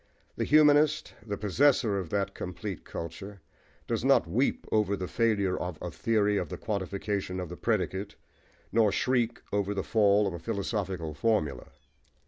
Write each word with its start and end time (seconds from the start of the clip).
The 0.35 0.45
humanist, 0.45 1.13
the 1.23 1.37
possessor 1.37 1.99
of 1.99 2.09
that 2.09 2.33
complete 2.33 2.83
culture, 2.85 3.39
does 3.85 4.03
not 4.03 4.25
"weep" 4.27 4.65
over 4.71 4.95
the 4.97 5.07
failure 5.07 5.55
of 5.55 5.77
"a 5.79 5.91
theory 5.91 6.37
of 6.37 6.49
the 6.49 6.57
quantification 6.57 7.39
of 7.39 7.49
the 7.49 7.55
predicate," 7.55 8.15
nor 8.71 8.91
"shriek" 8.91 9.43
over 9.53 9.75
the 9.75 9.83
fall 9.83 10.25
of 10.25 10.33
a 10.33 10.39
philosophical 10.39 11.13
formula. 11.13 11.67